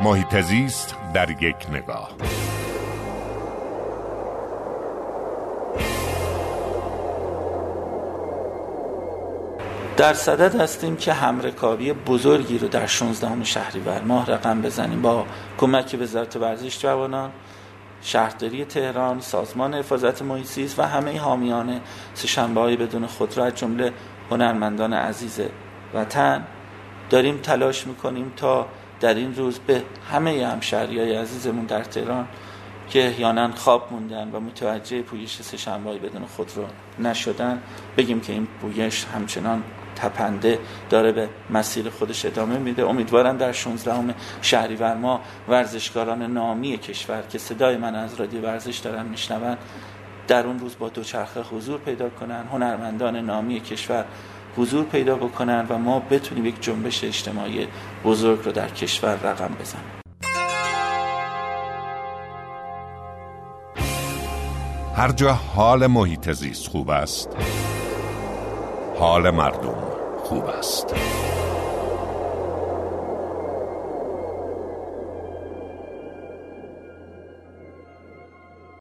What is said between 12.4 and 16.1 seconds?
رو در 16 شهریور ماه رقم بزنیم با کمک